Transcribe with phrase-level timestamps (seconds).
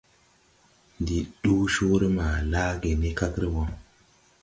[1.01, 3.69] Ndi ɗuu coore maa laage ne kagre woo.